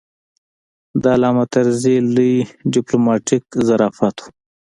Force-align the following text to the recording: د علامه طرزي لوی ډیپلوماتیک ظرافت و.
د 1.01 1.03
علامه 1.15 1.45
طرزي 1.53 1.95
لوی 2.15 2.33
ډیپلوماتیک 2.73 3.43
ظرافت 3.67 4.15
و. 4.21 4.25